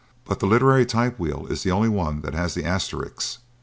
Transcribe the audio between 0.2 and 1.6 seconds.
But the literary typewheel